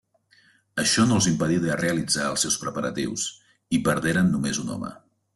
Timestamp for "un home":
4.65-4.91